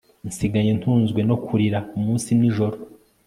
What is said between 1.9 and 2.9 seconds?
umunsi n'ijoro